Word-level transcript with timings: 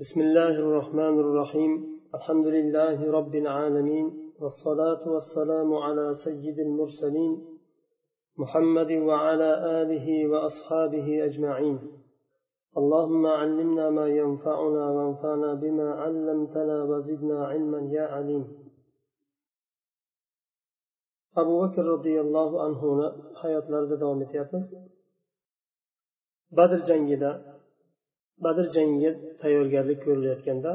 بسم 0.00 0.20
الله 0.20 0.54
الرحمن 0.64 1.20
الرحيم 1.20 1.72
الحمد 2.14 2.46
لله 2.46 3.10
رب 3.12 3.34
العالمين 3.34 4.06
والصلاة 4.40 5.02
والسلام 5.14 5.74
على 5.74 6.14
سيد 6.24 6.58
المرسلين 6.58 7.58
محمد 8.36 8.92
وعلى 8.92 9.50
آله 9.82 10.26
وأصحابه 10.30 11.24
أجمعين 11.24 11.78
اللهم 12.76 13.26
علمنا 13.26 13.90
ما 13.90 14.06
ينفعنا 14.08 14.84
وانفعنا 14.90 15.54
بما 15.54 15.88
علمتنا 16.02 16.84
وزدنا 16.84 17.46
علما 17.46 17.80
يا 17.92 18.06
عليم 18.14 18.44
abu 21.36 21.60
bakr 21.60 21.84
roziyallohu 21.84 22.60
anhuni 22.66 23.06
hayotlarida 23.40 24.00
davom 24.00 24.22
etyapmiz. 24.22 24.66
Badr 26.56 26.78
jangida 26.88 27.49
badr 28.44 28.66
jangiga 28.76 29.10
tayyorgarlik 29.42 29.98
ko'rilayotganda 30.06 30.72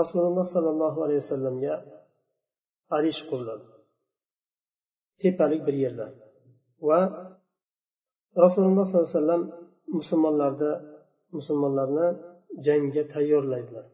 rasululloh 0.00 0.46
sollallohu 0.54 0.98
alayhi 1.04 1.20
vasallamga 1.24 1.74
arish 2.96 3.20
quriladi. 3.30 3.66
Tepalik 5.20 5.62
bir 5.68 5.76
yerda 5.84 6.06
va 6.88 7.00
rasululloh 8.44 8.84
sollallohu 8.88 9.10
alayhi 9.10 9.20
vasallam 9.22 9.42
musulmonlarni 9.98 10.72
musulmonlarni 11.36 12.06
jangga 12.66 13.02
tayyorlaydilar. 13.14 13.86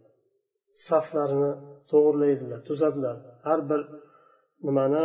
Saflarini 0.89 1.53
to'g'irlaydilar 1.91 2.61
tuzadilar. 2.69 3.17
Har 3.47 3.61
bir 3.70 3.81
nimani 4.67 5.05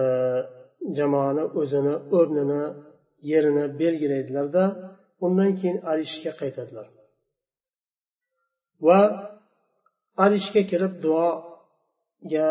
e, 0.00 0.02
jamoani 0.96 1.44
o'zini 1.60 1.94
o'rnini 2.18 2.62
yerini 3.32 3.64
belgilaydilarda 3.80 4.62
undan 5.24 5.50
keyin 5.60 5.78
arishga 5.92 6.32
qaytadilar. 6.40 6.86
va 8.87 9.01
arishga 10.23 10.61
kirib 10.69 10.93
duoga 11.05 12.49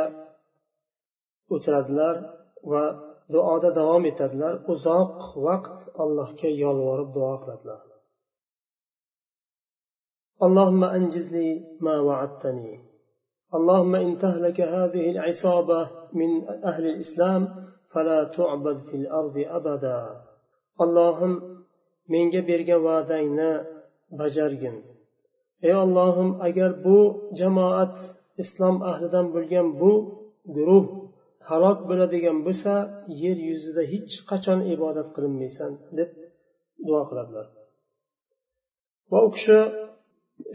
o'tiradilar 1.54 2.16
va 2.70 2.84
duoda 3.34 3.70
davom 3.80 4.04
etadilar 4.12 4.54
uzoq 4.72 5.18
vaqt 5.46 5.78
allohga 6.02 6.50
yolvorib 6.62 7.10
duo 7.16 7.34
qiladilar 7.42 7.82
اللهم 10.46 10.82
أنجز 10.84 11.26
لي 11.36 11.48
ما 11.86 11.96
وعدتني 12.06 12.72
اللهم 13.56 13.94
إن 13.94 14.18
تهلك 14.18 14.58
هذه 14.60 15.04
العصابة 15.14 15.80
من 16.20 16.30
أهل 16.70 16.84
الإسلام 16.92 17.42
فلا 17.92 18.24
تعبد 18.24 18.78
في 18.88 18.96
الأرض 18.96 19.36
أبدا 19.58 20.00
اللهم 20.84 21.32
menga 22.12 22.40
bergan 22.48 22.80
va'dangni 22.88 23.52
bajargin 24.18 24.76
Ey 25.67 25.73
ollohim 25.83 26.29
agar 26.47 26.71
bu 26.85 26.97
jamoat 27.39 27.95
islom 28.43 28.75
ahlidan 28.91 29.25
bo'lgan 29.35 29.67
bu 29.81 29.91
guruh 30.55 30.85
halok 31.49 31.79
bo'ladigan 31.89 32.37
bo'lsa 32.47 32.73
yer 33.23 33.37
yuzida 33.49 33.83
hech 33.93 34.15
qachon 34.29 34.59
ibodat 34.73 35.07
qilinmaysan 35.15 35.71
deb 35.97 36.09
duo 36.87 37.01
qiladilar. 37.09 37.45
Va 39.11 39.19
u 39.27 39.29
kishi 39.35 39.59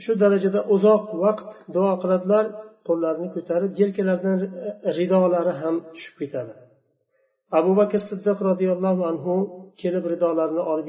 shu 0.04 0.12
darajada 0.22 0.60
uzoq 0.74 1.04
vaqt 1.24 1.48
duo 1.74 1.92
qiladilar 2.02 2.44
qo'llarini 2.88 3.28
ko'tarib 3.36 3.72
yelkalaridan 3.80 4.38
ridolari 4.98 5.52
ham 5.62 5.76
tushib 5.94 6.14
ketadi. 6.20 6.54
Abu 7.58 7.72
bakr 7.80 8.00
siddiq 8.10 8.38
roziyallohu 8.48 9.02
anhu 9.10 9.34
kelib 9.82 10.04
ridolarini 10.12 10.62
olib 10.72 10.86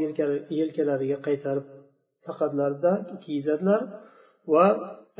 yelkalariga 0.59 1.17
qaytarib 1.27 1.65
taqadilarda 2.27 2.91
kiyizadilar 3.23 3.81
va 4.53 4.65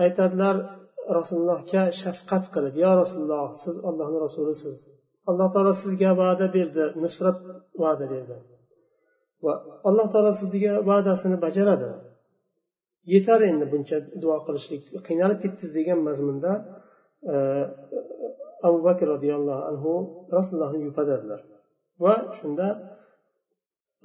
aytadilar 0.03 0.55
rasulullohga 1.17 1.83
shafqat 2.01 2.43
qilib 2.55 2.75
yo 2.83 2.91
rasululloh 3.01 3.47
siz 3.63 3.75
ollohni 3.89 4.17
rasulisiz. 4.25 4.77
Alloh 5.29 5.47
taolo 5.53 5.73
sizga 5.83 6.11
va'da 6.21 6.47
berdi 6.57 6.83
nusrat 7.03 7.37
va'da 7.83 8.05
berdi. 8.13 8.35
Va 9.45 9.53
alloh 9.89 10.07
taolo 10.13 10.31
sizga 10.41 10.73
va'dasini 10.89 11.37
bajaradi. 11.45 11.89
Yetar 13.13 13.39
endi 13.51 13.65
buncha 13.73 13.97
duo 14.23 14.37
qilishlik 14.47 14.83
qiynalib 15.07 15.39
ketdingiz 15.43 15.71
degan 15.79 15.99
mazmunda 16.07 16.51
e, 17.33 17.35
abu 18.67 18.77
bakr 18.87 19.05
roziyallohu 19.13 19.63
anhu 19.71 19.91
rasulullohni 20.37 20.81
yupatadilar. 20.87 21.41
Va 22.03 22.13
shunda 22.37 22.67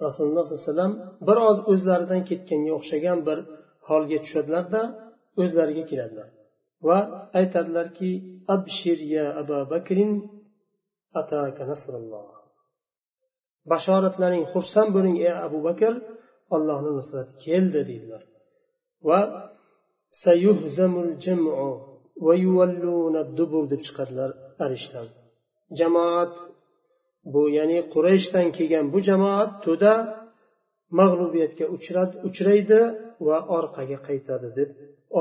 rasululloh 0.05 0.45
sollallohu 0.45 0.61
alayhi 0.61 0.71
vasallam 0.71 0.93
biroz 1.29 1.59
o'zlaridan 1.73 2.23
ketganga 2.31 2.73
o'xshagan 2.79 3.19
bir 3.29 3.39
holga 3.89 4.19
tushadilarda 4.25 4.81
o'zlariga 5.43 5.85
keladilar. 5.91 6.29
Va 6.89 6.99
aytadilarki 7.39 8.11
abshir 8.55 8.99
ya 9.15 9.27
abu 9.43 9.59
bakrin 9.73 10.13
ataka 11.21 11.63
nasrulloh. 11.73 12.29
Bashoratlaring 13.73 14.45
xursand 14.53 14.91
bo'ling 14.97 15.17
ey 15.27 15.35
abu 15.47 15.59
bakr 15.69 15.93
allohni 16.55 16.91
nusrati 16.99 17.33
keldi 17.47 17.81
deydilar. 17.91 18.23
Va 19.09 19.21
sayuhzamul 20.25 21.13
jam'u 21.25 21.71
va 22.27 22.35
yuvalluna 22.45 23.23
dubur 23.39 23.65
deb 23.73 23.81
chiqadilar 23.87 24.31
arishdan. 24.65 25.07
Jamoat 25.79 26.35
bu 27.33 27.43
ya'ni 27.57 27.79
qurayshdan 27.95 28.47
kelgan 28.57 28.87
bu 28.93 28.99
jamoat 29.09 29.51
to'da 29.67 29.93
mag'lubiyatga 30.99 31.67
uchraydi 32.29 32.81
va 33.27 33.39
orqaga 33.59 33.99
qaytadi 34.09 34.49
deb 34.59 34.71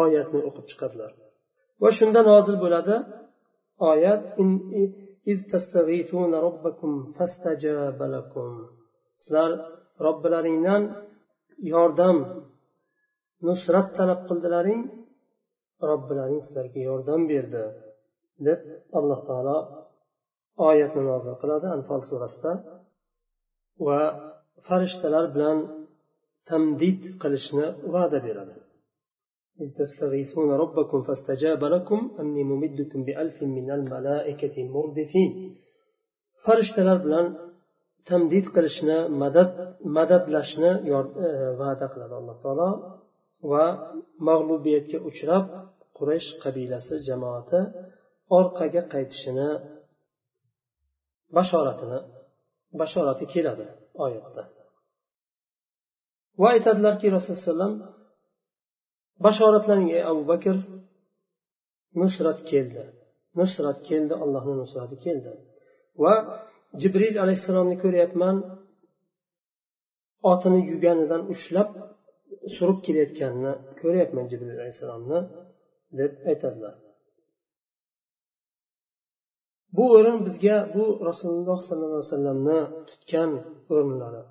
oyatni 0.01 0.39
o'qib 0.47 0.65
chiqadilar. 0.71 1.11
Va 1.81 1.89
shunda 1.97 2.21
nozil 2.31 2.55
bo'ladi. 2.63 2.95
Oyat 3.91 4.23
sizlar 9.21 9.51
robbilaringdan 10.05 10.83
yordam 11.73 12.17
nusrat 13.47 13.87
talab 13.97 14.21
qildilaring. 14.29 14.81
Robbilaring 15.89 16.41
sizlarga 16.47 16.81
yordam 16.89 17.21
berdi 17.31 17.63
deb 18.47 18.59
alloh 18.97 19.19
taolo 19.29 19.57
oyatni 20.69 21.03
nozil 21.10 21.34
qiladi 21.42 21.66
anfol 21.76 22.00
surasida 22.10 22.53
va 23.87 24.00
farishtalar 24.66 25.25
bilan 25.34 25.59
tamdid 26.50 27.00
qilishni 27.22 27.66
va'da 27.94 28.20
beradi 28.28 28.56
إذ 29.62 29.69
تستغيثون 29.81 30.50
ربكم 30.62 30.98
فاستجاب 31.09 31.65
لكم 31.75 32.00
أني 32.20 32.42
ممدكم 32.53 33.00
بألف 33.09 33.37
من 33.56 33.66
الملائكة 33.78 34.56
مردفين 34.75 35.31
فرشتلار 36.44 36.98
بلان 37.04 37.26
تمديد 38.10 38.47
قلشنا 38.54 38.97
مدد 39.22 39.50
مدد 39.98 40.25
لشنا 40.34 40.70
va'da 41.60 41.87
qiladi 41.92 42.15
alloh 42.20 42.37
taolo 42.44 42.70
va 43.50 43.66
mag'lubiyatga 44.28 44.98
uchrab 45.09 45.44
quraysh 45.98 46.28
qabilasi 46.42 46.94
jamoati 47.09 47.60
orqaga 48.38 48.82
qaytishini 48.92 49.48
bashoratini 51.38 52.00
bashorati 52.79 53.25
keladi 53.34 53.66
oyatda. 54.03 54.44
Va 56.41 56.47
aytadilarki 56.56 57.07
rasululloh 57.17 57.69
alayhi 57.69 57.88
bashoratlaring 59.25 59.90
ey 59.97 60.03
abu 60.12 60.23
bakr 60.31 60.56
nusrat 62.01 62.40
keldi. 62.51 62.84
Nusrat 63.40 63.79
keldi 63.90 64.13
allohni 64.23 64.56
nusrati 64.62 64.95
keldi. 65.06 65.31
Va 66.03 66.13
jibril 66.81 67.16
alayhissalomni 67.23 67.75
ko'ryapman 67.84 68.35
otini 70.31 70.59
yuganidan 70.72 71.22
ushlab 71.34 71.69
surib 72.56 72.79
kelayotganini 72.85 73.53
ko'ryapman 73.81 74.25
jibril 74.31 74.57
alayhissalomni 74.57 75.19
deb 76.00 76.11
aytadilar. 76.31 76.76
Bu 79.75 79.83
o'rin 79.95 80.17
bizga 80.27 80.57
bu 80.75 80.83
rasululloh 81.09 81.57
sollallohu 81.67 81.99
alayhi 81.99 82.07
vasallamni 82.07 82.59
tutgan 82.89 83.31
o'rinlari 83.73 84.21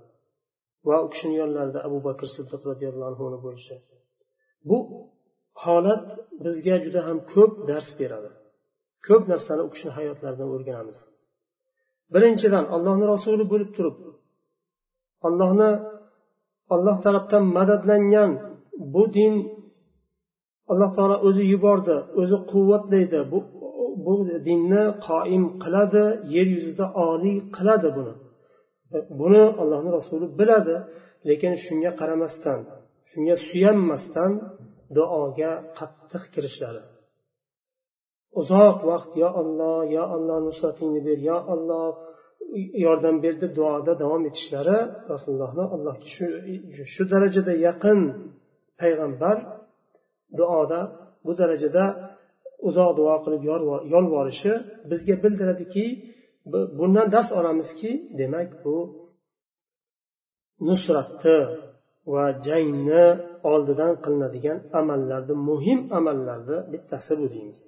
va 0.89 0.97
u 1.05 1.07
kishini 1.13 1.37
yonlarida 1.43 1.79
abu 1.89 1.99
bakr 2.09 2.27
siddiq 2.37 2.63
roziyallohu 2.71 3.09
anhuni 3.11 3.39
bo'lishi. 3.47 3.75
Bu 4.69 4.79
holat 5.65 6.05
bizga 6.45 6.77
juda 6.85 7.01
ham 7.09 7.19
ko'p 7.33 7.53
dars 7.69 7.91
beradi. 8.01 8.31
Ko'p 9.07 9.23
narsani 9.33 9.63
u 9.67 9.71
kishini 9.75 9.93
hayotlaridan 9.99 10.49
o'rganamiz. 10.55 10.99
Birinchidan 12.15 12.65
allohni 12.75 13.07
rasuli 13.15 13.45
bo'lib 13.53 13.71
turib 13.77 13.97
allohni 15.29 15.71
alloh 16.75 16.97
tarafdan 17.05 17.45
madadlangan 17.57 18.31
bu 18.95 19.03
din 19.17 19.35
alloh 20.73 20.91
taolo 20.97 21.17
o'zi 21.29 21.45
yubordi 21.53 21.97
o'zi 22.21 22.37
quvvatlaydi. 22.51 23.19
Bu 23.33 23.39
bu 24.05 24.15
dinni 24.49 24.85
qoim 25.09 25.45
qiladi 25.63 26.05
yer 26.35 26.47
yuzida 26.57 26.87
oliy 27.09 27.39
qiladi 27.57 27.89
buni. 27.97 28.15
Buni 29.21 29.43
allohni 29.63 29.91
rasuli 29.99 30.27
biladi 30.41 30.77
lekin 31.29 31.53
shunga 31.65 31.91
qaramasdan 32.01 32.61
shunga 33.11 33.37
suyanmasdan 33.49 34.33
duoga 34.97 35.53
qattiq 35.79 36.25
kirishlari. 36.35 36.83
Uzoq 38.41 38.79
vaqt 38.91 39.13
yo 39.23 39.29
olloh 39.41 39.79
yo 39.97 40.05
olloh 40.17 40.39
nusratingni 40.49 41.01
ber 41.09 41.19
yo 41.31 41.39
olloh 41.55 41.89
yordam 42.85 43.17
ber 43.25 43.35
deb 43.43 43.53
duoda 43.59 43.93
davom 44.03 44.23
etishlari 44.31 44.79
rasulullohni 45.13 45.65
allohga 45.75 46.09
shu 46.17 46.27
shu 46.95 47.03
darajada 47.13 47.53
yaqin 47.67 48.01
payg'ambar 48.81 49.37
duoda 50.39 50.81
bu 51.25 51.33
darajada 51.41 51.85
uzoq 52.69 52.91
duo 52.99 53.15
qilib 53.25 53.43
yolvorishi 53.95 54.53
bizga 54.91 55.15
bildiradiki 55.25 55.87
bundan 56.79 57.07
dars 57.15 57.31
olamizki 57.39 57.91
demak 58.21 58.49
bu 58.65 58.77
nusratni 60.69 61.39
va 62.13 62.25
jangni 62.47 63.05
oldidan 63.53 63.93
qilinadigan 64.05 64.59
amallarni 64.81 65.35
muhim 65.49 65.81
amallarni 65.99 66.59
bittasi 66.73 67.13
bu 67.21 67.27
deymiz. 67.35 67.61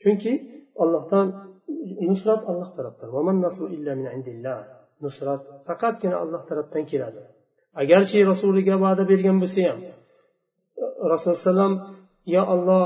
Chunki 0.00 0.32
ollohdan 0.82 1.26
nusrat 2.08 2.42
alloh 2.50 2.70
tarafdan. 2.76 3.08
Nusrat 5.04 5.42
faqatgina 5.66 6.16
alloh 6.22 6.42
tarafdan 6.48 6.84
keladi. 6.90 7.22
Agarchi 7.82 8.18
rasuliga 8.30 8.74
va'da 8.84 9.02
bergan 9.10 9.36
bo'lsa 9.42 9.60
ham 9.68 9.80
rasululloh 11.12 11.38
alayhi 11.38 11.48
vasallam 11.48 11.74
yo 12.34 12.42
olloh 12.54 12.84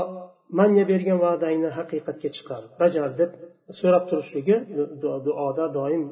manga 0.59 0.83
bergan 0.91 1.17
va'dangni 1.25 1.69
haqiqatga 1.77 2.29
chiqar 2.35 2.61
bajar 2.81 3.09
deb 3.19 3.31
so'rab 3.79 4.03
turishligi 4.09 4.55
duoda 5.25 5.65
doim 5.77 6.03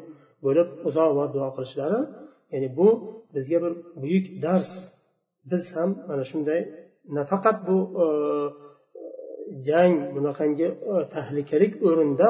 bo'lib 0.46 0.68
uzoq 0.88 1.10
vaqt 1.20 1.32
duo 1.36 1.50
qilishlari 1.56 2.00
ya'ni 2.54 2.70
bu 2.78 2.88
bizga 3.36 3.58
bir 3.64 3.74
buyuk 4.02 4.26
dars. 4.46 4.70
Biz 5.52 5.64
ham 5.76 5.90
mana 6.10 6.24
shunday 6.32 6.62
nafaqat 7.18 7.58
bu 7.68 7.78
e, 8.04 8.06
jang 9.68 9.96
bunaqangi 10.16 10.68
e, 10.92 10.94
tahlikalik 11.14 11.74
o'rinda 11.88 12.28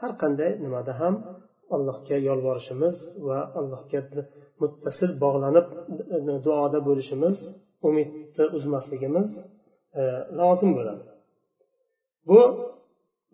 har 0.00 0.12
qanday 0.22 0.50
nimada 0.64 0.92
ham 1.00 1.14
allohga 1.74 2.16
yolvorishimiz 2.28 2.96
va 3.28 3.38
allohga 3.58 4.00
muttasil 4.62 5.10
bog'lanib 5.24 5.66
e, 6.14 6.16
duoda 6.46 6.78
bo'lishimiz 6.88 7.36
umidni 7.88 8.44
uzmasligimiz 8.56 9.30
lozim 10.40 10.70
bo'ladi. 10.78 11.04
Bu 12.28 12.40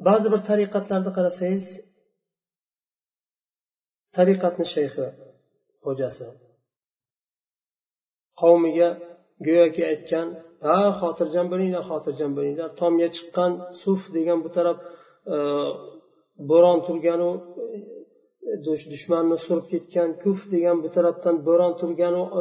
ba'zi 0.06 0.26
bir 0.32 0.40
tariqatlarni 0.50 1.10
qarasangiz 1.18 1.66
tariqatni 4.16 4.66
shayxi 4.74 5.06
xo'jasi. 5.84 6.26
Qavmiga 8.40 8.88
go'yoki 9.46 9.82
aytgan 9.92 10.26
ha 10.66 10.78
xotirjam 11.00 11.46
bo'linglar 11.52 11.84
xotirjam 11.90 12.32
bo'linglar 12.38 12.68
tomga 12.80 13.08
chiqqan 13.16 13.52
suf 13.82 14.00
degan 14.16 14.38
bu 14.44 14.48
taraf 14.56 14.78
e, 15.34 15.36
bo'ron 16.50 16.78
turganu 16.86 17.30
e, 18.50 18.52
dushmanni 18.66 19.36
surib 19.46 19.66
ketgan 19.72 20.08
kuf 20.22 20.40
degan 20.54 20.76
bu 20.84 20.88
tarafdan 20.96 21.36
bo'ron 21.48 21.72
turganu 21.80 22.22
e, 22.38 22.40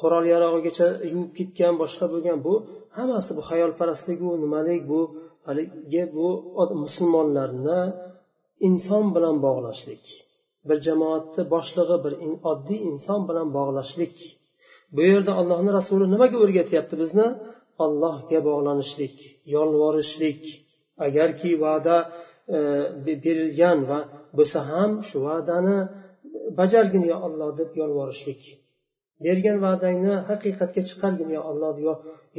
qurol 0.00 0.24
yarog'igacha 0.34 0.86
yuvib 1.12 1.32
ketgan 1.38 1.74
boshqa 1.82 2.06
bo'lgan 2.12 2.38
bu 2.46 2.54
hammasi 2.96 3.30
bu 3.38 3.42
xayolparastligu 3.50 4.30
nimalik 4.44 4.82
bu 4.92 5.00
haligi 5.46 6.02
bu 6.16 6.28
musulmonlarni 6.84 7.80
inson 8.68 9.04
bilan 9.16 9.36
bog'lashlik. 9.46 10.04
Bir 10.68 10.78
jamoatni 10.86 11.42
boshlig'i 11.54 11.96
bir 12.04 12.12
oddiy 12.50 12.80
inson 12.90 13.20
bilan 13.28 13.48
bog'lashlik. 13.58 14.16
Bu 14.94 15.00
yerda 15.10 15.32
allohni 15.40 15.70
rasuli 15.78 16.06
nimaga 16.14 16.36
o'rgatyapti 16.44 16.94
bizni? 17.02 17.26
Allohga 17.84 18.38
bog'lanishlik 18.48 19.16
yolvorishlik. 19.54 20.42
Agarki 21.06 21.50
va'da 21.64 21.96
e, 22.56 22.58
berilgan 23.24 23.78
va 23.90 23.98
bo'lsa 24.38 24.58
ham 24.70 24.90
shu 25.08 25.18
va'dani 25.28 25.78
bajargin 26.58 27.04
yo 27.12 27.16
olloh 27.26 27.50
deb 27.60 27.70
yolvorishlik. 27.80 28.42
Bergan 29.24 29.58
va'dangni 29.66 30.14
haqiqatga 30.30 30.80
chiqargin 30.88 31.30
yo 31.36 31.40
olloh 31.50 31.74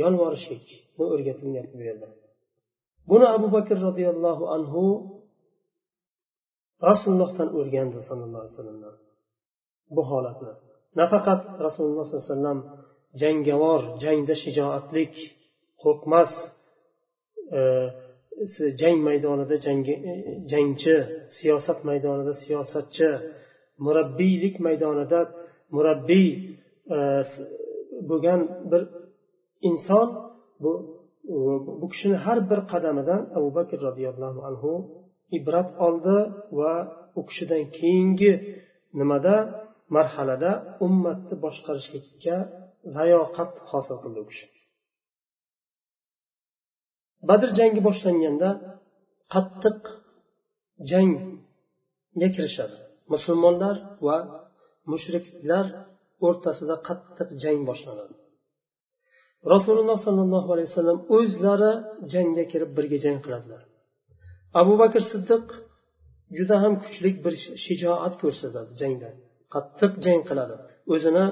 yolvorishlikni 0.02 0.78
o'rgatilyapti 1.14 1.76
bu 1.80 1.84
yerda 1.90 2.08
buni 3.10 3.26
abu 3.38 3.48
bakr 3.56 3.78
roziyallohu 3.88 4.44
anhu 4.56 4.84
rasulullohdan 6.90 7.50
o'rgandi 7.60 8.00
sallallohu 8.08 8.42
alayhi 8.44 8.54
vasallamdan. 8.56 8.96
Bu 9.96 10.02
holatni. 10.12 10.54
Nafaqat 11.00 11.42
rasululloh 11.66 12.06
sollallohu 12.06 12.28
alayhi 12.28 12.38
vasallam 12.38 12.60
jangovar 13.22 13.82
jangda 14.04 14.36
shijoatlik 14.44 15.14
qo'rqmas 15.84 16.32
e, 17.58 17.60
jang 18.82 18.98
maydonida 19.08 19.56
e, 20.12 20.14
jangchi 20.52 20.96
siyosat 21.38 21.80
maydonida 21.90 22.34
siyosatchi 22.44 23.10
murabbiylik 23.86 24.56
maydonida 24.68 25.20
murabbiy 25.76 26.30
bo'lgan 28.10 28.42
bir 28.72 28.82
inson 29.70 30.08
bu 30.64 30.72
bu 31.82 31.88
kishini 31.94 32.18
har 32.26 32.40
bir 32.50 32.60
qadamidan 32.72 33.22
abu 33.38 33.50
bakr 33.58 33.78
roziyallohu 33.88 34.40
anhu 34.50 34.72
ibrat 35.38 35.70
oldi 35.88 36.18
va 36.60 36.74
u 37.20 37.22
kishidan 37.30 37.64
keyingi 37.78 38.32
nimada 39.00 39.36
marhalada 39.96 40.52
ummatni 40.86 41.36
boshqarishlikka 41.46 42.36
layoqat 42.96 43.52
hosil 43.72 43.98
qildi 44.04 44.20
u 44.24 44.26
kishi. 44.32 44.46
Badr 47.30 47.50
jangi 47.60 47.82
boshlanganda 47.88 48.50
qattiq 49.34 49.80
jangga 50.92 52.28
kirishadi. 52.36 52.78
Musulmonlar 53.14 53.76
va 54.08 54.18
mushriklar 54.92 55.66
o'rtasida 56.28 56.76
qattiq 56.88 57.30
jang 57.44 57.60
boshlanadi. 57.70 58.16
Rasululloh 59.54 59.98
sollallohu 60.08 60.50
alayhi 60.54 60.70
vasallam 60.72 61.00
o'zlari 61.18 61.72
jangga 62.14 62.44
kirib 62.52 62.72
birga 62.78 62.98
jang 63.06 63.20
qiladilar. 63.26 63.62
Abu 64.62 64.74
bakr 64.82 65.02
siddiq 65.12 65.46
juda 66.38 66.56
ham 66.64 66.74
kuchli 66.84 67.10
bir 67.26 67.34
shijoat 67.66 68.14
ko'rsatadi 68.22 68.72
jangda. 68.82 69.10
Qattiq 69.54 69.94
jang 70.06 70.22
qiladi. 70.30 70.56
O'zini 70.94 71.26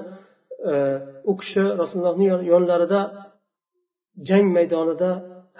e, 0.70 0.74
u 1.30 1.32
kishi 1.40 1.62
rasulullohni 1.80 2.26
yonlarida 2.52 3.00
jang 4.28 4.46
maydonida 4.56 5.10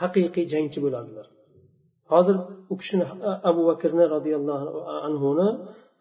haqiqiy 0.03 0.45
jangchi 0.53 0.79
bo'ladilar. 0.85 1.27
Hozir 2.13 2.37
u 2.73 2.75
kishini 2.81 3.07
abu 3.51 3.61
bakrni 3.71 4.05
roziyallohu 4.15 4.69
anhuni 5.09 5.49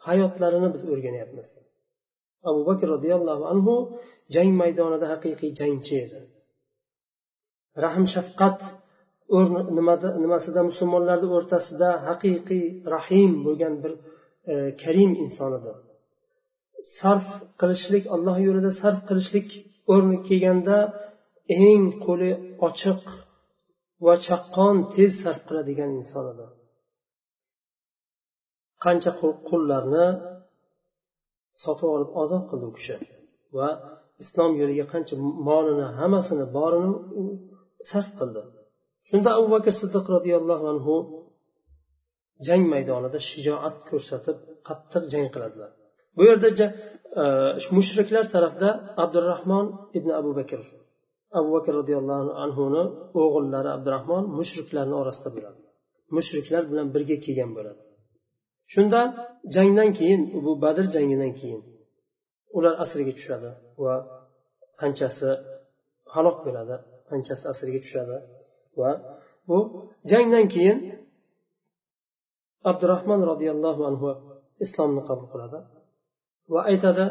hayotlarini 0.08 0.70
biz 0.76 0.82
o'rganyapmiz. 0.94 1.50
Abu 2.50 2.62
bakr 2.70 2.88
roziyallohu 2.96 3.44
anhu 3.54 3.74
jang 4.36 4.52
maydonida 4.62 5.06
haqiqiy 5.14 5.52
jangchi 5.60 5.96
edi. 6.06 6.20
Rahm 7.84 8.06
shafqat 8.14 8.60
nimasida 10.24 10.62
musulmonlarni 10.70 11.28
o'rtasida 11.38 11.90
haqiqiy 12.08 12.66
rahim 12.96 13.32
bo'lgan 13.46 13.74
bir 13.84 13.94
e, 14.52 14.54
karim 14.82 15.12
inson 15.24 15.52
edi. 15.60 15.72
Sarf 16.98 17.28
qilishlik 17.60 18.04
alloh 18.16 18.36
yo'lida 18.48 18.72
sarf 18.82 19.00
qilishlik 19.10 19.48
o'rni 19.94 20.18
kelganda 20.28 20.78
eng 21.68 21.84
qo'li 22.06 22.32
ochiq 22.68 23.02
va 24.06 24.14
chaqqon 24.28 24.76
tez 24.94 25.12
sarf 25.24 25.42
qiladigan 25.48 25.92
inson 26.00 26.26
edi. 26.34 26.48
Qancha 28.84 29.12
qullarni 29.50 30.08
sotib 31.64 31.90
olib 31.96 32.10
ozod 32.22 32.44
qildi 32.50 32.66
u 32.70 32.74
kishi. 32.78 32.96
Va 33.58 33.70
islom 34.24 34.52
yo'liga 34.62 34.86
qancha 34.94 35.16
molini 35.48 35.88
hammasini 36.00 36.46
borini 36.58 36.92
sarf 37.92 38.10
qildi. 38.20 38.42
Shunda 39.10 39.30
abu 39.38 39.48
bakr 39.56 39.74
siddiq 39.82 40.06
roziyallohu 40.16 40.66
anhu 40.74 40.96
jang 42.48 42.64
maydonida 42.74 43.20
shijoat 43.30 43.76
ko'rsatib 43.90 44.38
qattiq 44.68 45.04
jang 45.14 45.28
qiladilar. 45.34 45.72
Bu 46.18 46.22
yerda 46.30 46.50
e, 47.22 47.24
mushriklar 47.78 48.26
tarafida 48.36 48.70
abdurahmon 49.04 49.66
ibn 49.98 50.10
abu 50.20 50.32
bakr 50.40 50.60
abu 51.40 51.50
bakr 51.56 51.72
roziyallohu 51.80 52.32
anhuni 52.44 52.84
o'g'illari 53.22 53.70
abdurahmon 53.78 54.24
mushriklarni 54.40 54.96
orasida 55.02 55.30
bo'ladi. 55.36 55.60
Mushriklar 56.18 56.64
bilan 56.72 56.88
birga 56.96 57.18
kelgan 57.26 57.52
bo'ladi. 57.58 57.82
Shunda 58.74 59.02
jangdan 59.56 59.90
keyin 59.98 60.22
bu 60.46 60.52
badr 60.64 60.86
jangidan 60.96 61.32
keyin 61.40 61.62
ular 62.58 62.74
asirga 62.84 63.14
tushadi 63.20 63.50
va 63.84 63.96
qanchasi 64.82 65.30
halok 66.14 66.38
bo'ladi 66.46 66.76
qanchasi 67.10 67.46
asirga 67.54 67.80
tushadi 67.86 68.18
va 68.80 68.92
bu 69.50 69.58
jangdan 70.12 70.46
keyin 70.54 70.78
abdurahmon 72.70 73.22
roziyallohu 73.32 73.82
anhu 73.90 74.10
islomni 74.66 75.02
qabul 75.10 75.28
qiladi 75.34 75.60
va 76.54 76.60
aytadi 76.72 77.06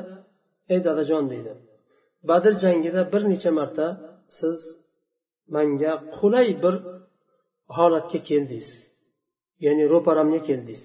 ey 0.73 0.81
dadajon 0.87 1.25
deydi 1.33 1.53
badr 2.29 2.53
jangida 2.65 3.01
bir 3.13 3.23
necha 3.33 3.51
marta 3.59 3.87
siz 4.39 4.59
manga 5.55 5.93
qulay 6.19 6.49
bir 6.63 6.75
holatga 7.77 8.19
keldingiz 8.29 8.71
ya'ni 9.65 9.85
ro'paramga 9.93 10.41
keldingiz. 10.49 10.83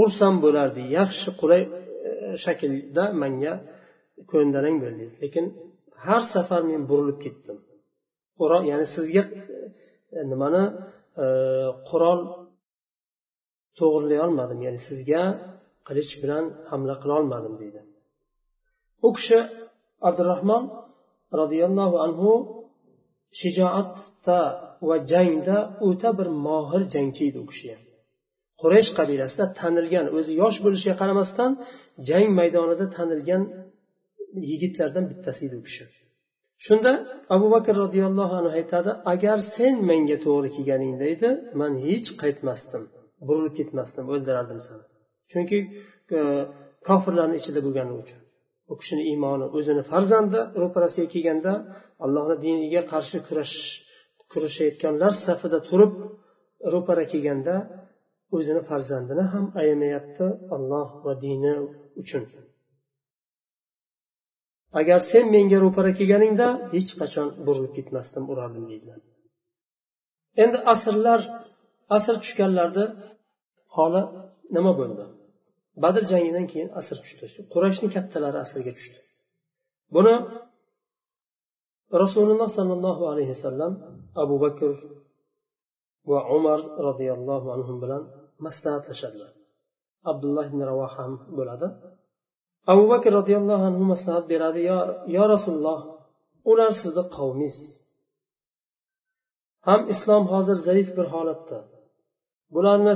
Ursam 0.00 0.34
bo'lardi. 0.44 0.82
Yaxshi 0.98 1.30
qulay 1.40 1.62
e, 2.08 2.10
shaklda 2.44 3.04
manga 3.22 3.54
ko'ndalang 4.30 4.76
bo'ldingiz. 4.82 5.12
Lekin 5.24 5.44
har 6.06 6.22
safar 6.34 6.62
men 6.70 6.82
burilib 6.90 7.18
ketdim. 7.24 7.58
Ya'ni 8.70 8.86
sizga 8.96 9.22
e, 10.16 10.20
nimani 10.30 10.64
e, 11.24 11.26
qurol 11.88 12.20
to'g'irlay 13.78 14.18
olmadim. 14.26 14.58
Ya'ni 14.66 14.80
sizga 14.88 15.22
qilich 15.88 16.12
bilan 16.22 16.44
hamla 16.70 16.94
qila 17.02 17.14
olmadim 17.20 17.54
deydi. 17.62 17.80
U 19.06 19.08
kishi 19.16 19.38
abdurahmon 20.08 20.64
roziyallohu 21.40 21.96
anhu 22.06 22.30
shijoatda 23.40 24.40
va 24.88 24.96
jangda 25.12 25.56
o'ta 25.88 26.10
bir 26.18 26.28
mohir 26.46 26.82
jangchi 26.94 27.22
edi 27.30 27.38
u 27.44 27.46
kishi. 27.52 27.70
ham 27.74 27.87
quraysh 28.62 28.90
qabilasida 28.98 29.44
tanilgan 29.60 30.06
o'zi 30.18 30.32
yosh 30.42 30.58
bo'lishiga 30.64 30.94
qaramasdan 31.02 31.50
jang 32.08 32.28
maydonida 32.38 32.86
tanilgan 32.96 33.42
yigitlardan 34.50 35.04
bittasi 35.10 35.40
edi 35.48 35.56
u 35.60 35.62
kishi. 35.68 35.84
Shunda 36.66 36.92
abu 37.34 37.46
bakr 37.54 37.74
roziyallohu 37.84 38.34
anhu 38.40 38.50
aytadi 38.60 38.90
agar 39.12 39.38
sen 39.54 39.74
menga 39.90 40.16
to'g'ri 40.26 40.48
kelganingda 40.56 41.06
edi 41.14 41.28
man 41.60 41.72
hech 41.86 42.08
qaytmasdim 42.22 42.82
burilib 43.28 43.54
ketmasdim 43.58 44.04
o'ldirardim 44.12 44.60
seni. 44.66 44.84
Chunki 45.30 45.58
e, 46.16 46.18
kofirlarni 46.88 47.36
ichida 47.40 47.60
bo'lgani 47.66 47.92
uchun. 48.02 48.20
U 48.72 48.74
kishini 48.80 49.02
iymoni 49.12 49.46
o'zini 49.56 49.82
farzandi 49.90 50.38
ro'parasiga 50.62 51.08
kelganda 51.14 51.52
allohni 52.04 52.36
diniga 52.44 52.82
qarshi 52.92 53.18
kurash 53.28 53.56
kurashayotganlar 54.32 55.12
safida 55.26 55.58
turib 55.68 55.92
ro'para 56.74 57.04
kelganda 57.12 57.54
o'zini 58.36 58.62
farzandini 58.70 59.24
ham 59.32 59.44
ayamayapti 59.60 60.26
alloh 60.56 60.88
va 61.04 61.12
dini 61.24 61.54
uchun. 62.02 62.24
Agar 64.80 64.98
sen 65.10 65.24
menga 65.34 65.58
ro'para 65.64 65.90
kelganingda 65.98 66.48
hech 66.74 66.90
qachon 67.00 67.28
burilib 67.46 67.72
ketmasdim 67.78 68.24
urardim 68.32 68.64
deydilar. 68.70 69.00
Endi 70.42 70.58
asrlar 70.72 71.20
asr 71.96 72.16
tushganlarida 72.22 72.84
holi 73.76 74.02
nima 74.56 74.72
bo'ldi? 74.80 75.04
Badr 75.82 76.02
jangidan 76.12 76.46
keyin 76.52 76.70
asr 76.80 76.96
tushdi. 77.04 77.26
Qurashni 77.52 77.88
kattalari 77.96 78.38
asrga 78.44 78.72
tushdi. 78.78 79.00
Buni 79.94 80.14
rasululloh 82.02 82.48
sollallohu 82.58 83.02
alayhi 83.12 83.30
vasallam 83.36 83.72
abu 84.22 84.36
bakr 84.44 84.70
va 86.10 86.20
umar 86.36 86.60
roziyallohu 86.86 87.48
anhu 87.56 87.72
bilan 87.82 88.02
maslahatlashadilar 88.46 89.32
abdulloh 90.10 90.44
ibn 90.50 90.60
ravoh 90.70 90.90
ham 90.98 91.12
bo'ladi. 91.38 91.68
Abu 92.72 92.84
bakr 92.92 93.10
roziyallohu 93.18 93.64
anhu 93.70 93.84
maslahat 93.92 94.24
beradi. 94.32 94.60
Yo 95.16 95.24
rasululloh 95.34 95.80
ular 96.50 96.70
sizni 96.82 97.04
qavmingiz 97.16 97.58
ham 99.68 99.80
islom 99.94 100.24
hozir 100.32 100.58
zaif 100.68 100.88
bir 100.98 101.06
holatda. 101.14 101.58
Bularni 102.54 102.94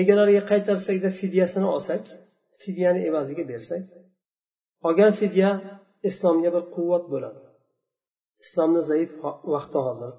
egalariga 0.00 0.42
qaytarsakda 0.50 1.08
fidyasini 1.20 1.66
olsak 1.74 2.04
fidyani 2.62 3.00
evaziga 3.08 3.44
bersak 3.52 3.84
olgan 4.86 5.12
fidya 5.20 5.50
islomga 6.08 6.50
bir 6.56 6.64
quvvat 6.74 7.04
bo'ladi. 7.12 7.40
Islomni 8.44 8.82
zaif 8.90 9.10
vaqti 9.54 9.78
hozir. 9.86 10.12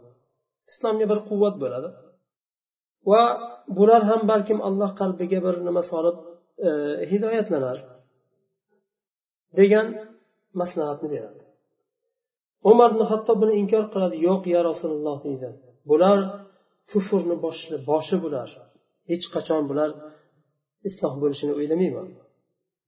Islomga 0.71 1.05
bir 1.11 1.19
quvvat 1.29 1.55
bo'ladi. 1.63 1.89
Va 3.11 3.23
bular 3.77 4.01
ham 4.09 4.21
balkim 4.31 4.59
alloh 4.67 4.91
qalbiga 5.01 5.39
bir 5.45 5.55
nima 5.67 5.83
solib 5.91 6.17
e, 6.67 6.69
hidoyatlanar 7.11 7.77
degan 9.59 9.87
maslahatni 10.61 11.07
beradi. 11.13 11.41
Umar 12.71 12.89
ibn 12.93 13.01
hattob 13.11 13.37
buni 13.41 13.53
inkor 13.61 13.85
qiladi. 13.93 14.15
Yo'q 14.27 14.43
ya 14.55 14.61
rasululloh 14.69 15.17
deydi. 15.27 15.49
Bular 15.89 16.17
kufrni 16.91 17.35
boshi 17.89 18.17
bular. 18.25 18.49
Hech 19.09 19.25
qachon 19.35 19.63
bular 19.69 19.89
isloh 20.89 21.13
bo'lishini 21.21 21.53
o'ylamayman. 21.59 22.07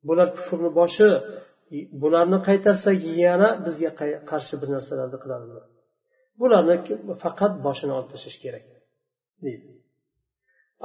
Bular 0.07 0.27
kufrni 0.37 0.69
boshi 0.79 1.09
bularni 2.01 2.39
qaytarsak 2.47 2.97
yana 3.23 3.49
bizga 3.65 3.91
qarshi 4.31 4.55
bir 4.61 4.69
narsalarni 4.75 5.17
qiladilar 5.23 5.65
bularni 6.41 6.75
faqat 7.23 7.53
boshini 7.65 7.93
olib 7.97 8.09
tashlash 8.13 8.39
kerak 8.43 8.65
deydi. 9.45 9.67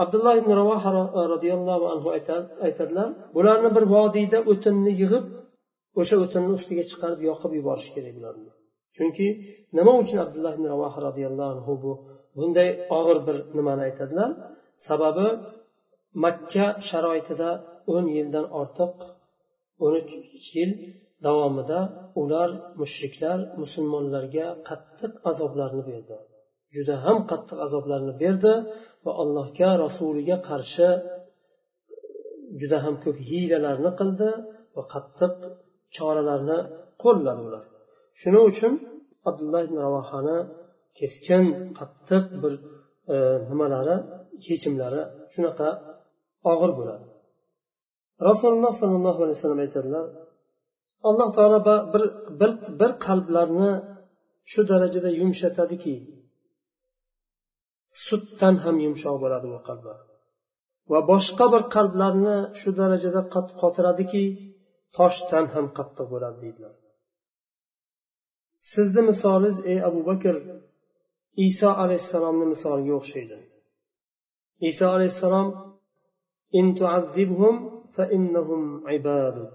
Abdulloh 0.02 0.34
ibn 0.40 0.50
ravoha 0.61 0.90
e, 1.18 1.20
roziyallohu 1.34 1.84
anhu 1.92 2.08
aytadilar 2.66 3.08
bularni 3.37 3.70
bir 3.76 3.84
vodiyda 3.94 4.38
o'tinni 4.52 4.92
yig'ib 5.02 5.25
o'sha 6.00 6.16
o'tinni 6.25 6.52
ustiga 6.58 6.84
chiqarib 6.90 7.20
yoqib 7.30 7.52
yuborish 7.58 7.88
kerak 7.94 8.14
bularni. 8.18 8.50
Chunki 8.96 9.26
nima 9.76 9.92
uchun 10.02 10.18
abdulloh 10.25 10.52
ibn 10.58 10.66
ravoha 10.75 10.99
roziyallohu 11.08 11.50
anhu 11.54 11.72
bu 11.84 11.92
bunday 12.37 12.68
og'ir 12.99 13.18
bir 13.26 13.37
nimani 13.56 13.82
aytadilar? 13.88 14.30
Sababi 14.88 15.26
makka 16.25 16.66
sharoitida 16.88 17.50
o'n 17.94 18.06
yildan 18.16 18.46
ortiq 18.61 18.94
o'n 19.84 19.92
uch 20.00 20.49
yil 20.58 20.70
davomida 21.26 21.80
ular 22.22 22.50
mushriklar 22.80 23.38
musulmonlarga 23.62 24.46
qattiq 24.68 25.12
azoblarni 25.30 25.82
berdi. 25.90 26.16
Juda 26.75 26.94
ham 27.04 27.18
qattiq 27.30 27.58
azoblarni 27.66 28.12
berdi. 28.22 28.52
Va 29.04 29.12
allohga 29.23 29.71
rasuliga 29.85 30.37
qarshi 30.49 30.88
e, 30.97 31.00
juda 32.61 32.78
ham 32.85 32.94
ko'p 33.04 33.16
hiylalarni 33.28 33.90
qildi 34.00 34.30
va 34.76 34.82
qattiq 34.94 35.35
choralarni 35.97 36.59
qo'lladi 37.02 37.40
ular. 37.49 37.64
Shuning 38.21 38.44
uchun 38.52 38.73
abdulloh 39.28 39.61
ibn 39.68 39.76
ravohani 39.87 40.38
keskin 40.99 41.44
qattiq 41.78 42.25
bir 42.42 42.54
e, 43.14 43.16
nimalari 43.50 43.97
yechimlari 44.49 45.02
shunaqa 45.35 45.68
og'ir 46.52 46.71
bo'ladi. 46.78 47.06
Rasululloh 48.28 48.73
sollallohu 48.80 49.21
alayhi 49.25 49.38
vasallam 49.38 49.62
aytadilar 49.66 50.04
alloh 51.09 51.28
taolo 51.37 51.59
bir, 51.94 52.04
bir, 52.40 52.50
bir 52.80 52.90
qalblarni 53.06 53.71
shu 54.52 54.61
darajada 54.71 55.11
yumshatadiki 55.21 55.94
sutdan 58.07 58.55
ham 58.63 58.75
yumshoq 58.86 59.15
bo'ladi 59.24 59.47
bu 59.53 59.59
qalblar 59.67 60.00
va 60.91 61.00
boshqa 61.12 61.45
bir 61.53 61.63
qalblarni 61.75 62.38
shu 62.59 62.69
darajada 62.79 63.21
qotiradiki 63.62 64.24
toshdan 64.97 65.45
ham 65.53 65.65
qattiq 65.77 66.07
bo'ladi 66.13 66.38
deydilar 66.43 66.74
sizni 68.71 69.01
misolingiz 69.09 69.57
ey 69.71 69.79
abu 69.89 70.01
bakr 70.09 70.36
iso 71.47 71.69
alayhissalomni 71.83 72.45
misoliga 72.53 72.93
o'xshaydi 73.00 73.38
iso 74.69 74.86
alayhissalom 74.95 75.47
in 76.59 76.65
tu'azzibhum 76.79 77.55
فإنهم 77.97 78.88
عبادك 78.88 79.53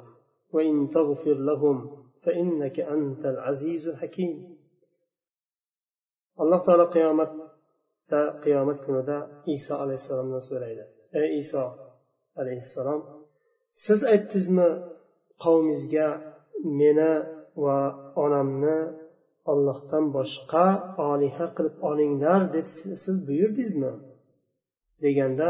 وإن 0.52 0.90
تغفر 0.90 1.35
لهم 1.35 1.76
فإنك 2.23 2.81
أنت 2.81 3.23
العزيز 3.26 3.88
الحكيم 3.88 4.59
alloh 6.42 6.61
taolo 6.66 6.87
qiyomatda 6.95 7.45
qiyomat 8.44 8.80
kunida 8.86 9.18
iso 9.56 9.74
alayhissalomdan 9.84 10.44
so'raydi. 10.50 10.84
Ey 11.22 11.30
iso 11.44 11.64
alayhissalom 12.42 13.02
siz 13.86 14.00
aytdingizmi 14.14 14.70
qavmingizga 15.44 16.08
meni 16.80 17.14
va 17.64 17.80
onamni 18.24 18.80
ollohdan 19.52 20.06
boshqa 20.18 20.66
oliha 21.10 21.46
qilib 21.56 21.76
olinglar 21.90 22.42
deb 22.56 22.66
siz 23.04 23.18
buyurdingizmi? 23.28 23.94
Deganda 25.04 25.50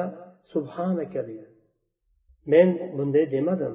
subhanaka 0.53 1.21
deydi 1.29 1.47
men 2.51 2.67
bunday 2.97 3.25
demadim. 3.35 3.73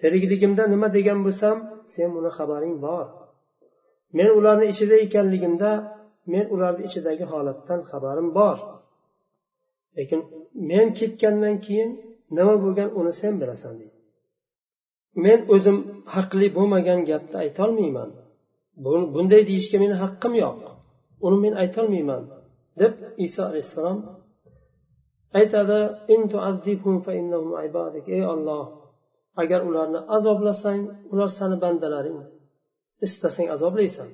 Tirikligimda 0.00 0.64
nima 0.74 0.88
degan 0.96 1.18
bo'lsam 1.26 1.56
sen 1.94 2.08
buni 2.16 2.30
xabaring 2.38 2.76
bor. 2.86 3.06
Men 4.16 4.28
ularni 4.38 4.66
ichida 4.72 4.96
ekanligimda 5.06 5.70
men 6.32 6.44
ularni 6.54 6.82
ichidagi 6.88 7.24
holatdan 7.32 7.80
xabarim 7.90 8.28
bor. 8.38 8.56
Lekin 9.96 10.20
men 10.70 10.86
ketgandan 10.98 11.56
keyin 11.64 11.90
nima 12.36 12.54
bo'lgan 12.64 12.90
uni 12.98 13.12
sen 13.20 13.34
bilasan 13.40 13.74
deydi. 13.80 13.96
Men 15.24 15.38
o'zim 15.54 15.76
haqli 16.14 16.46
bo'lmagan 16.56 17.00
gapni 17.10 17.36
aytolmayman. 17.44 18.10
Bunday 19.14 19.42
deyishga 19.48 19.76
meni 19.84 19.96
haqqim 20.02 20.32
yo'q. 20.42 20.58
Uni 21.26 21.36
men 21.44 21.54
aytolmayman 21.62 22.22
deb 22.80 22.92
iso 23.26 23.42
alayhissalom 23.50 23.98
aytadi 25.40 25.80
ey 28.16 28.22
olloh 28.34 28.64
agar 29.42 29.60
ularni 29.68 30.00
azoblasang 30.16 30.80
ular 31.12 31.30
sani 31.38 31.56
bandalaring 31.64 32.18
istasang 33.06 33.48
azoblaysan. 33.54 34.08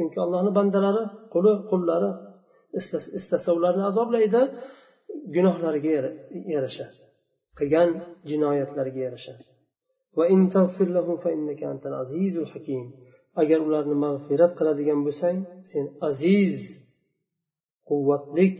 Chunki 0.00 0.18
allohni 0.24 0.50
bandalari 0.58 1.02
quli 1.34 1.52
qullari 1.70 2.10
istasa 3.18 3.50
ularni 3.58 3.82
azoblaydi 3.90 4.42
gunohlariga 5.34 5.90
yarasha 6.54 6.86
qilgan 7.58 7.88
jinoyatlariga 8.30 9.00
yarasha. 9.06 9.34
Agar 13.42 13.58
ularni 13.68 13.96
mag'firat 14.04 14.52
qiladigan 14.58 15.00
bo'lsang 15.06 15.38
sen 15.70 15.84
aziz 16.08 16.54
quvvatlik 17.88 18.58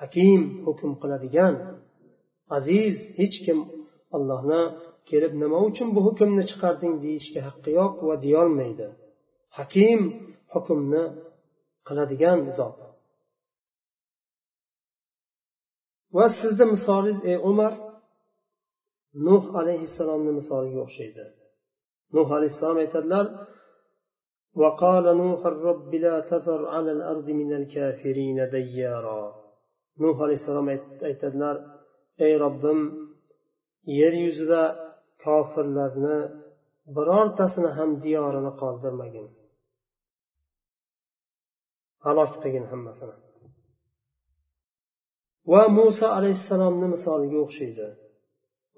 hakim 0.00 0.40
hukm 0.66 0.90
qiladigan 1.02 1.54
aziz 2.58 2.96
hech 3.18 3.36
kim 3.44 3.58
allohni 4.16 4.62
kelib 5.10 5.32
nima 5.42 5.58
uchun 5.68 5.88
bu 5.94 6.00
hukmni 6.06 6.44
chiqarding 6.50 6.94
deyishga 7.04 7.40
haqqi 7.48 7.70
yo'q 7.78 7.94
va 8.08 8.14
deyolmaydi. 8.24 8.86
hakim 9.57 9.99
hukmni 10.53 11.03
qiladigan 11.87 12.39
zot 12.57 12.79
va 16.15 16.25
sizni 16.39 16.65
misolingiz 16.75 17.19
ey 17.31 17.37
umar 17.51 17.73
nuh 19.27 19.43
alayhissalomni 19.61 20.31
misoliga 20.39 20.79
o'xshaydi 20.85 21.25
nuh 22.15 22.27
alayhissalom 22.37 22.79
aytadilar 22.85 23.27
وقال 24.61 25.05
نوح 25.21 25.41
الرب 25.53 25.91
لا 26.05 26.15
تذر 26.31 26.61
على 26.75 26.91
الأرض 26.97 27.27
من 27.41 27.49
الكافرين 27.59 28.37
ديارا 28.57 29.23
nuh 30.03 30.17
alayhissalom 30.25 30.67
aytadilar 31.09 31.55
ey 32.25 32.33
robbim 32.43 32.79
yer 33.99 34.13
yuzida 34.25 34.63
kofirlarni 35.23 36.17
birortasini 36.95 37.69
ham 37.77 37.89
diyorini 38.03 38.51
qoldirmagin 38.61 39.27
Halok 42.04 42.32
qilgin 42.42 42.66
hammasini. 42.72 43.16
Va 45.52 45.62
muso 45.78 46.06
alayhissalomni 46.18 46.86
misoliga 46.94 47.38
o'xshaydi. 47.46 47.88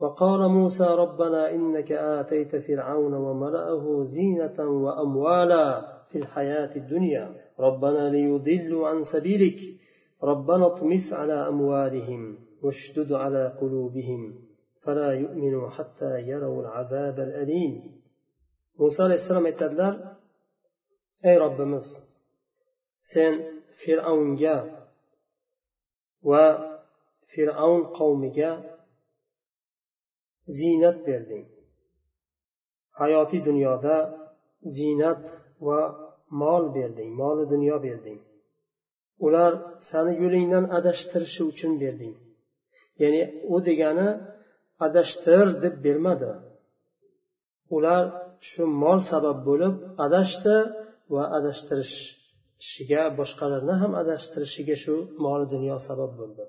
وقال 0.03 0.49
موسى 0.49 0.85
ربنا 0.85 1.51
إنك 1.51 1.93
آتيت 1.93 2.57
فرعون 2.57 3.15
وملأه 3.15 4.05
زينة 4.05 4.59
وأموالا 4.85 5.67
في 6.11 6.19
الحياة 6.19 6.77
الدنيا 6.77 7.35
ربنا 7.61 8.11
ليضلوا 8.11 8.89
عن 8.89 9.03
سبيلك 9.13 9.59
ربنا 10.23 10.67
اطمس 10.67 11.13
على 11.13 11.49
أموالهم 11.49 12.39
واشدد 12.63 13.13
على 13.13 13.59
قلوبهم 13.61 14.35
فلا 14.83 15.13
يؤمنوا 15.13 15.71
حتى 15.71 16.21
يروا 16.21 16.63
العذاب 16.63 17.21
الأليم 17.21 17.73
موسى 18.79 19.03
عليه 19.03 19.15
السلام 19.15 19.47
aytadilar 19.47 19.95
ey 21.25 21.37
robbimiz 21.39 21.87
sen 23.11 23.33
fir'avnga 23.81 24.57
va 26.31 26.45
fir'avn 27.33 27.83
qavmiga 27.99 28.51
ziynat 30.59 30.99
berding. 31.09 31.47
Hayotiy 33.01 33.41
dunyoda 33.49 33.97
ziynat 34.77 35.23
va 35.67 35.81
mol 36.43 36.65
berding 36.77 37.11
moli 37.21 37.45
dunyo 37.55 37.77
berding. 37.87 38.21
Ular 39.27 39.53
sani 39.91 40.13
yo'lingdan 40.23 40.65
adashtirishi 40.79 41.43
uchun 41.51 41.73
berding. 41.83 42.15
Ya'ni 43.03 43.23
u 43.55 43.57
degani 43.69 44.09
adashtir 44.87 45.47
deb 45.63 45.75
bermadi. 45.85 46.33
Ular 47.77 48.03
shu 48.51 48.63
mol 48.83 48.99
sabab 49.11 49.39
bo'lib 49.49 49.75
adashdi 50.05 50.57
va 51.15 51.25
adashtirish 51.39 51.97
adashtirishiga 52.63 53.03
boshqalarni 53.19 53.75
ham 53.83 53.93
adashtirishiga 54.03 54.77
shu 54.85 54.95
mol 55.25 55.43
dunyo 55.55 55.77
sabab 55.89 56.13
bo'ldi. 56.21 56.45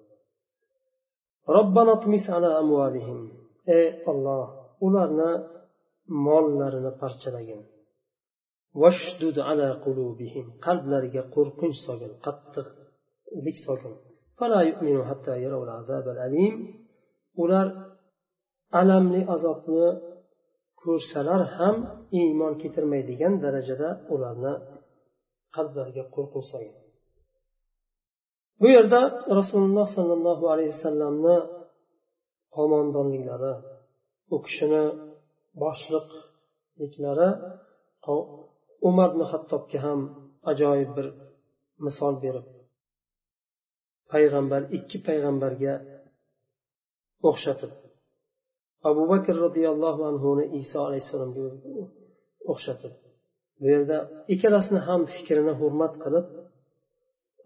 Ey 3.78 3.88
olloh 4.12 4.46
ularni 4.86 5.32
mollarini 6.26 6.92
parchalagin. 7.02 7.62
Ala 9.52 9.70
qulubihim. 9.86 10.46
Qalblariga 10.66 11.24
qo'rqinch 11.36 11.80
solgin 11.86 12.14
qattiqlik 12.26 13.58
solgin. 13.66 13.96
Ular 17.44 17.68
alamli 18.82 19.22
azobni 19.36 19.88
ko'rsalar 20.84 21.42
ham 21.58 21.76
iymon 22.22 22.54
keltirmaydigan 22.62 23.34
darajada 23.44 23.90
ularni 24.14 24.54
qalblariga 25.56 26.04
qo'rquv 26.16 26.44
solgan 26.52 26.80
bu 28.62 28.68
yerda 28.76 29.02
rasululloh 29.40 29.88
sollallohu 29.98 30.46
alayhi 30.54 30.72
vasallamni 30.76 31.38
qo'mondonliklari 32.56 33.54
u 34.34 34.38
kishini 34.46 34.84
boshliqliklari 35.62 37.30
umar 38.90 39.10
ibn 39.14 39.22
hattobga 39.32 39.80
ham 39.86 40.00
ajoyib 40.52 40.90
bir 40.98 41.08
misol 41.86 42.16
berib 42.24 42.46
payg'ambar 44.12 44.62
ikki 44.78 44.98
payg'ambarga 45.08 45.74
o'xshatib. 47.30 47.72
Abu 48.90 49.04
bakr 49.12 49.36
roziyallohu 49.46 50.02
anhuni 50.12 50.46
iso 50.62 50.80
alayhissalomga 50.88 51.44
o'xshatib. 52.52 52.94
Bu 53.60 53.66
yerda 53.74 53.98
ikkalasini 54.34 54.80
ham 54.88 55.02
fikrini 55.14 55.54
hurmat 55.62 55.94
qilib 56.04 56.26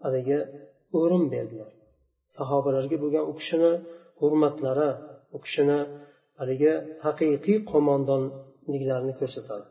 haligi 0.04 0.38
o'rin 1.00 1.24
berdilar. 1.34 1.72
Sahobalarga 2.36 2.96
bo'lgan 3.02 3.24
u 3.30 3.32
kishini 3.40 3.72
hurmatlari 4.20 4.90
u 5.36 5.38
kishini 5.44 5.78
haligi 6.40 6.72
haqiqiy 7.04 7.58
qo'mondonliklarini 7.70 9.14
ko'rsatadi. 9.20 9.66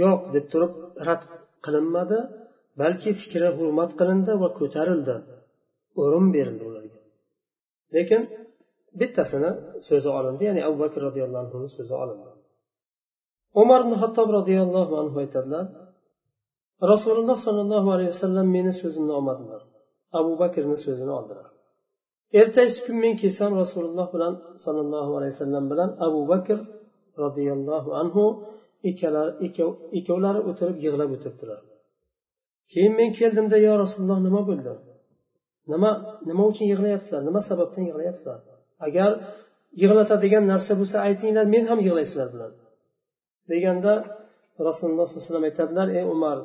Yo'q 0.00 0.20
deb 0.34 0.44
turib 0.52 0.72
rad 1.08 1.22
qilinmadi 1.64 2.18
balki 2.80 3.10
fikri 3.20 3.48
hurmat 3.58 3.90
qilindi 4.00 4.32
va 4.42 4.48
ko'tarildi. 4.60 5.16
O'rin 6.02 6.26
berildi 6.36 6.64
ularga. 6.70 6.98
Lekin 7.96 8.22
bittasini 9.00 9.50
so'zi 9.88 10.08
olindi 10.18 10.42
ya'ni 10.48 10.60
abu 10.68 10.76
bakr 10.84 10.98
roziyallohu 11.06 11.42
anhuni 11.44 11.68
so'zi 11.76 11.94
olindi. 12.02 12.30
Umar 13.62 13.80
ibn 13.84 13.94
hattob 14.02 14.28
roziyallohu 14.38 14.94
anhu 15.02 15.16
aytadilar 15.24 15.64
rasululloh 16.92 17.36
sollallohu 17.46 17.88
alayhi 17.94 18.10
vasallam 18.14 18.46
meni 18.56 18.72
so'zimni 18.80 19.12
olmadilar. 19.18 19.62
Abu 20.18 20.32
bakrni 20.42 20.76
so'zini 20.84 21.12
oldilar. 21.18 21.46
Ertasi 22.40 22.78
kun 22.86 22.96
men 23.04 23.14
kelsam 23.22 23.52
rasululloh 23.62 24.06
bilan 24.14 24.34
sollallohu 24.64 25.12
alayhi 25.18 25.34
vasallam 25.36 25.64
bilan 25.72 25.90
abu 26.06 26.20
bakr 26.32 26.58
roziyallohu 27.22 27.90
anhu 28.02 28.24
ikkovlari 29.98 30.40
o'tirib 30.50 30.78
yig'lab 30.84 31.10
o'tiribdilar. 31.16 31.60
Keyin 32.72 32.92
men 33.00 33.10
keldimda 33.18 33.56
yo 33.66 33.72
rasululloh 33.82 34.18
nima 34.26 34.40
bo'ldi? 34.48 34.72
Nima 35.72 35.90
nima 36.28 36.42
uchun 36.50 36.66
yig'layapsizlar? 36.72 37.20
Nima 37.28 37.40
sababdan 37.50 37.82
yig'layapsizlar? 37.88 38.38
Agar 38.86 39.10
yig'latadigan 39.82 40.44
narsa 40.52 40.72
bo'lsa 40.80 40.96
aytinglar 41.08 41.44
men 41.54 41.64
ham 41.70 41.78
yig'laysizlar 41.86 42.28
deganda 43.50 43.92
rasululloh 44.68 45.06
sollallohu 45.06 45.20
alayhi 45.20 45.28
vasallam 45.28 45.46
aytadilar 45.50 45.88
ey 45.98 46.04
umar 46.14 46.38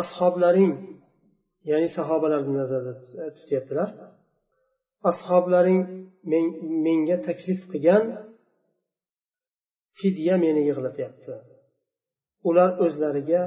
ashoblaring 0.00 0.72
ya'ni 1.70 1.88
sahobalarni 1.98 2.52
nazarda 2.60 2.92
tutyaptilar 3.36 3.88
ashoblaring 5.10 5.80
menga 6.86 7.16
taklif 7.28 7.60
qilgan 7.72 8.04
fidya 9.98 10.34
meni 10.44 10.62
yig'latyapti. 10.68 11.34
Ular 12.48 12.70
o'zlariga 12.84 13.42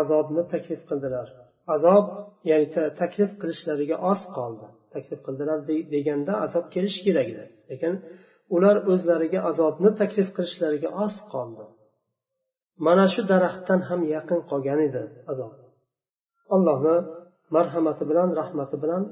azobni 0.00 0.42
taklif 0.52 0.82
qildilar. 0.90 1.28
Azob 1.74 2.06
ya'ni 2.50 2.66
taklif 3.00 3.30
qilishlariga 3.40 3.96
oz 4.10 4.20
qoldi. 4.36 4.66
Taklif 4.94 5.20
qildilar 5.26 5.58
deganda 5.94 6.32
azob 6.46 6.64
kelishi 6.74 7.00
kerak 7.06 7.28
edi. 7.34 7.44
Lekin 7.70 7.92
ular 8.56 8.76
o'zlariga 8.92 9.40
azobni 9.50 9.90
taklif 10.00 10.28
qilishlariga 10.36 10.90
oz 11.04 11.14
qoldi. 11.32 11.64
Mana 12.86 13.04
shu 13.12 13.22
daraxtdan 13.32 13.80
ham 13.88 14.00
yaqin 14.14 14.40
qolgan 14.50 14.80
edi 14.88 15.02
azob. 15.32 15.52
Allohni 16.54 16.96
marhamati 17.56 18.04
bilan 18.10 18.28
rahmati 18.40 18.76
bilan 18.82 19.02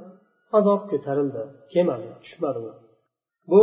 azob 0.59 0.81
ko'tarildi 0.91 1.43
kemadi 1.73 2.09
tushmadi 2.23 2.61
u. 2.69 2.71
Bu 3.51 3.61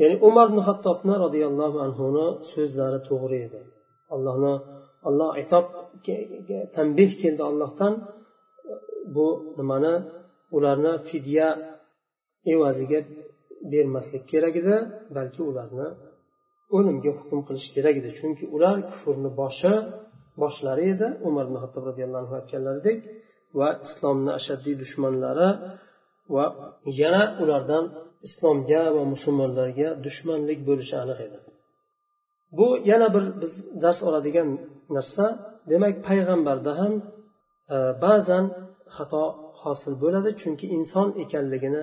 ya'ni 0.00 0.16
umar 0.28 0.46
ibn 0.50 0.60
hattobni 0.68 1.14
roziyallohu 1.24 1.78
anhuni 1.86 2.26
so'zlari 2.52 2.98
to'g'ri 3.08 3.38
edi. 3.46 3.60
Allohni 4.14 4.54
alloh 5.08 5.30
itob 5.42 5.64
tanbeh 6.76 7.10
keldi 7.22 7.42
allohdan 7.50 7.94
bu 9.14 9.26
nimani 9.58 9.94
ularni 10.56 10.94
fidya 11.08 11.48
evaziga 12.52 13.00
bermaslik 13.72 14.24
kerak 14.32 14.54
edi 14.62 14.76
balki 15.16 15.40
ularni 15.50 15.88
o'limga 16.76 17.10
hukm 17.18 17.40
qilish 17.48 17.68
kerak 17.76 17.94
edi. 18.00 18.10
Chunki 18.18 18.44
ular 18.56 18.76
kufrni 18.90 19.30
boshi 19.40 19.72
boshlari 20.42 20.84
edi. 20.94 21.06
Umar 21.28 21.44
ibn 21.48 21.56
hattob 21.62 21.82
roziyallohu 21.90 22.22
anhu 22.24 22.34
aytganlaridek 22.40 22.98
va 23.58 23.68
islomni 23.86 24.30
ashaddiy 24.38 24.74
dushmanlari 24.82 25.48
va 26.34 26.44
yana 27.00 27.22
ulardan 27.42 27.84
islomga 28.26 28.82
va 28.96 29.02
musulmonlarga 29.14 29.88
dushmanlik 30.06 30.58
bo'lishi 30.68 30.96
aniq 31.02 31.18
edi. 31.26 31.38
Bu 32.58 32.66
yana 32.90 33.08
bir 33.14 33.24
biz 33.42 33.54
dars 33.82 34.00
oladigan 34.08 34.48
narsa. 34.96 35.24
Demak 35.72 35.94
payg'ambarda 36.08 36.72
ham 36.80 36.92
e, 37.74 37.76
ba'zan 38.04 38.44
xato 38.96 39.24
hosil 39.62 39.94
bo'ladi. 40.02 40.30
Chunki 40.40 40.66
inson 40.76 41.08
ekanligini 41.22 41.82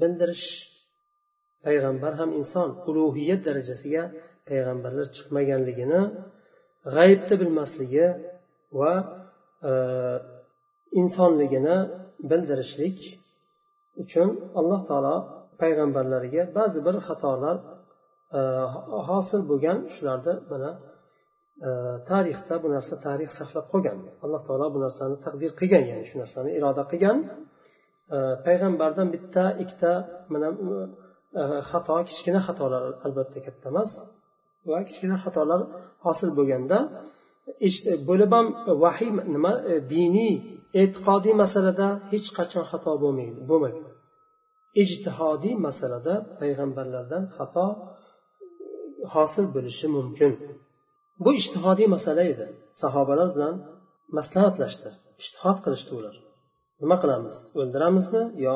bildirish 0.00 0.46
payg'ambar 1.66 2.12
ham 2.20 2.30
inson 2.40 2.68
ulug'iyat 2.88 3.40
darajasiga 3.48 4.02
payg'ambarlar 4.48 5.06
chiqmaganligini 5.16 6.00
g'aybni 6.94 7.34
bilmasligi 7.42 8.06
va 8.80 8.92
e, 9.70 9.72
insonligini 11.00 11.76
bildirishlik 12.30 12.98
uchun 14.02 14.28
alloh 14.60 14.80
taolo 14.90 15.16
payg'ambarlariga 15.62 16.42
ba'zi 16.58 16.78
bir 16.86 16.96
xatolar 17.06 17.56
e, 18.38 18.40
hosil 19.08 19.40
bo'lgan 19.50 19.78
shularni 19.94 20.34
mana 20.50 20.70
e, 21.66 21.70
tarixda 22.10 22.54
bu 22.62 22.68
narsa 22.74 22.94
tarix 23.06 23.30
saqlab 23.40 23.66
qolgan. 23.72 23.98
Alloh 24.24 24.42
taolo 24.48 24.66
bu 24.74 24.78
narsani 24.86 25.16
taqdir 25.26 25.50
qilgan 25.60 25.84
ya'ni 25.90 26.04
shu 26.10 26.16
narsani 26.22 26.50
iroda 26.58 26.84
qilgan. 26.92 27.18
E, 28.16 28.18
payg'ambardan 28.46 29.08
bitta 29.14 29.44
ikkita 29.62 29.92
mana 30.32 30.48
Э, 31.36 31.40
xato 31.70 31.94
kichkina 32.08 32.40
xatolar 32.46 32.84
albatta 33.06 33.38
katta 33.46 33.68
emas. 33.72 33.92
Va 34.70 34.78
kichkina 34.88 35.16
xatolar 35.24 35.60
hosil 36.04 36.30
bo'lganda 36.38 36.78
e, 37.66 37.68
bo'lib 38.08 38.30
ham 38.36 38.46
vahiy 38.84 39.10
nima 39.34 39.52
e, 39.72 39.74
diniy 39.92 40.34
e'tiqodiy 40.80 41.34
masalada 41.42 41.88
hech 42.12 42.28
qachon 42.38 42.64
xato 42.70 42.90
bo'lmaydi 43.02 43.40
bo'lmagan 43.50 43.84
ijtihodiy 44.82 45.54
masalada 45.66 46.14
payg'ambarlardan 46.38 47.24
xato 47.36 47.66
e, 47.74 47.76
hosil 49.14 49.46
bo'lishi 49.54 49.86
mumkin. 49.96 50.32
Bu 51.24 51.30
ijtihodiy 51.40 51.88
masala 51.96 52.22
edi. 52.32 52.46
Sahobalar 52.82 53.28
bilan 53.36 53.54
maslahatlashdi 54.18 54.90
ishtihod 55.22 55.58
qilishdi 55.64 55.92
ular. 55.98 56.16
Nima 56.82 56.96
qilamiz? 57.02 57.36
O'ldiramizmi 57.60 58.22
yo 58.46 58.54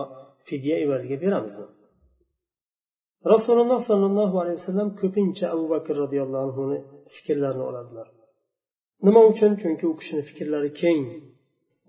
fidya 0.48 0.76
evaziga 0.85 1.18
beramizmi? 1.24 1.68
Rasululloh 3.35 3.80
sollallohu 3.90 4.37
alayhi 4.42 4.58
vasallam 4.61 4.88
ko'pincha 5.00 5.46
abu 5.54 5.64
bakr 5.74 5.94
roziyallohu 6.04 6.44
anhuni 6.48 6.78
fikrlarini 7.14 7.64
oladilar. 7.70 8.06
Nima 9.06 9.20
uchun? 9.32 9.52
Chunki 9.62 9.85
u 9.92 9.94
kishini 10.00 10.22
fikrlari 10.30 10.70
keng. 10.82 11.04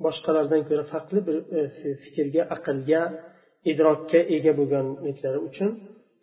Boshqalardan 0.05 0.61
ko'ra 0.69 0.83
farqli 0.91 1.19
bir 1.27 1.37
e, 1.57 1.59
fikrga 2.03 2.43
aqlga 2.55 3.01
idrokka 3.71 4.19
ega 4.35 4.51
bo'lganliklari 4.59 5.39
uchun 5.49 5.69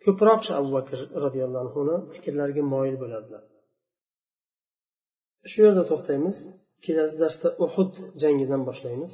ko'proq 0.03 0.43
abu 0.59 0.69
bakr 0.77 0.97
roziyallohu 1.23 1.63
anhuni 1.65 1.95
fikrlariga 2.15 2.63
moyil 2.73 2.97
bo'ladilar 3.03 3.43
shu 5.49 5.59
yerda 5.65 5.83
to'xtaymiz. 5.91 6.37
Kelasi 6.85 7.15
darsda 7.23 7.49
uhud 7.65 7.93
jangidan 8.23 8.61
boshlaymiz. 8.69 9.13